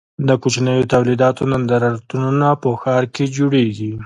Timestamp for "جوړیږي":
3.35-3.91